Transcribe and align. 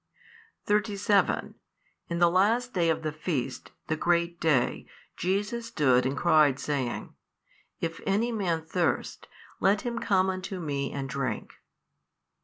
37 0.65 1.53
In 2.07 2.17
the 2.17 2.27
last 2.27 2.73
day 2.73 2.89
of 2.89 3.03
the 3.03 3.11
feast, 3.11 3.69
the 3.85 3.95
great 3.95 4.39
day, 4.39 4.87
Jesus 5.15 5.67
stood 5.67 6.07
and 6.07 6.17
cried 6.17 6.57
saying; 6.57 7.13
If 7.81 8.01
any 8.07 8.31
man 8.31 8.65
thirst, 8.65 9.27
let 9.59 9.81
him 9.81 9.99
come 9.99 10.27
unto 10.27 10.59
Me 10.59 10.91
and 10.91 11.07
drink. 11.07 11.53